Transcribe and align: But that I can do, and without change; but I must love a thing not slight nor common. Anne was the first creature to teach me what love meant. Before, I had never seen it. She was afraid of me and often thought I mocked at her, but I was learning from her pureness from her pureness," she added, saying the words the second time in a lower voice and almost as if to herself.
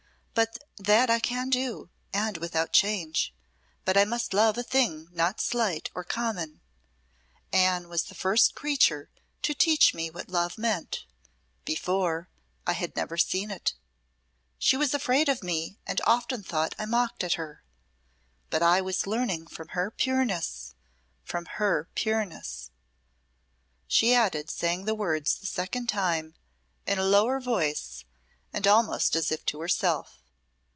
But 0.33 0.57
that 0.77 1.09
I 1.09 1.19
can 1.19 1.49
do, 1.51 1.91
and 2.13 2.37
without 2.37 2.71
change; 2.73 3.31
but 3.85 3.95
I 3.95 4.05
must 4.05 4.33
love 4.33 4.57
a 4.57 4.63
thing 4.63 5.09
not 5.11 5.39
slight 5.41 5.91
nor 5.93 6.03
common. 6.05 6.61
Anne 7.51 7.89
was 7.89 8.03
the 8.05 8.15
first 8.15 8.55
creature 8.55 9.11
to 9.43 9.53
teach 9.53 9.93
me 9.93 10.09
what 10.09 10.29
love 10.29 10.57
meant. 10.57 11.05
Before, 11.65 12.27
I 12.65 12.71
had 12.73 12.95
never 12.95 13.17
seen 13.17 13.51
it. 13.51 13.75
She 14.57 14.77
was 14.77 14.93
afraid 14.95 15.29
of 15.29 15.43
me 15.43 15.77
and 15.85 16.01
often 16.07 16.41
thought 16.41 16.73
I 16.79 16.85
mocked 16.85 17.23
at 17.25 17.33
her, 17.33 17.63
but 18.49 18.63
I 18.63 18.81
was 18.81 19.05
learning 19.05 19.45
from 19.47 19.67
her 19.69 19.91
pureness 19.91 20.73
from 21.23 21.45
her 21.45 21.89
pureness," 21.93 22.71
she 23.85 24.15
added, 24.15 24.49
saying 24.49 24.85
the 24.85 24.95
words 24.95 25.35
the 25.35 25.45
second 25.45 25.87
time 25.87 26.35
in 26.87 26.97
a 26.97 27.03
lower 27.03 27.39
voice 27.39 28.05
and 28.53 28.65
almost 28.65 29.15
as 29.15 29.31
if 29.31 29.45
to 29.47 29.59
herself. 29.59 30.17